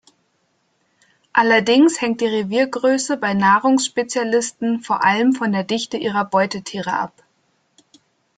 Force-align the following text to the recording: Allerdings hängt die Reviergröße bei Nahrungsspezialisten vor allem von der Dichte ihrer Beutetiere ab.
Allerdings 1.31 2.01
hängt 2.01 2.21
die 2.21 2.25
Reviergröße 2.25 3.17
bei 3.17 3.35
Nahrungsspezialisten 3.35 4.79
vor 4.81 5.03
allem 5.03 5.33
von 5.33 5.51
der 5.51 5.63
Dichte 5.63 5.97
ihrer 5.97 6.25
Beutetiere 6.25 6.93
ab. 6.93 7.13